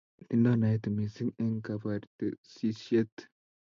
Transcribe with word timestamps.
Tindo 0.27 0.51
naet 0.61 0.83
mising 0.95 1.31
en 1.43 1.53
kabarasteishet 1.65 3.15